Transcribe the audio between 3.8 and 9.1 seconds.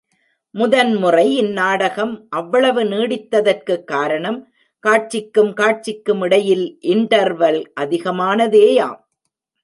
காரணம், காட்சிக்கும் காட்சிக்கும் இடையில் இண்டர்வெல் அதிகமானதேயாம்.